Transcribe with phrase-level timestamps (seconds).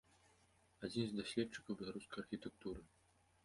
[0.87, 2.81] Адзін з даследчыкаў беларускай архітэктуры.